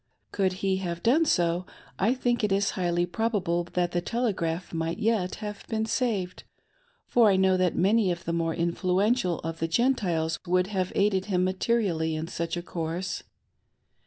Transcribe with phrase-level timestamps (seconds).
[0.31, 1.67] Could h^ have done so,
[1.99, 6.41] I think it is highly probable that the Telegraph might yet have been saved,
[7.05, 11.25] for I know that many of the more influential of the Gentiles would' have aided
[11.25, 13.21] him materially in such a course.